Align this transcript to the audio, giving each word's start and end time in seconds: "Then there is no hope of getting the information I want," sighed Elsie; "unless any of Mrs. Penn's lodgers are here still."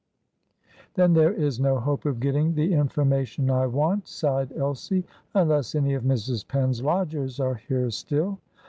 "Then 0.95 1.13
there 1.13 1.31
is 1.31 1.59
no 1.59 1.79
hope 1.79 2.07
of 2.07 2.19
getting 2.19 2.55
the 2.55 2.73
information 2.73 3.51
I 3.51 3.67
want," 3.67 4.07
sighed 4.07 4.51
Elsie; 4.53 5.05
"unless 5.35 5.75
any 5.75 5.93
of 5.93 6.01
Mrs. 6.01 6.47
Penn's 6.47 6.81
lodgers 6.81 7.39
are 7.39 7.53
here 7.53 7.91
still." 7.91 8.39